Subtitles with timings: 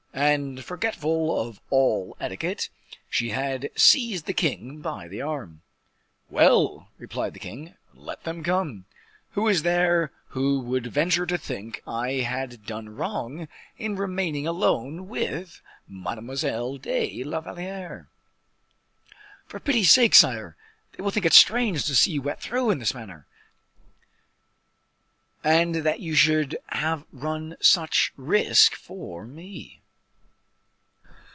[0.13, 2.69] And, forgetful of all etiquette,
[3.09, 5.61] she had seized the king by the arm.
[6.29, 8.85] "Well," replied the king, "let them come.
[9.31, 15.07] Who is there who would venture to think I had done wrong in remaining alone
[15.07, 18.09] with Mademoiselle de la Valliere?"
[19.47, 20.57] "For pity's sake, sire!
[20.91, 23.27] they will think it strange to see you wet through, in this manner,
[25.43, 29.77] and that you should have run such risk for me."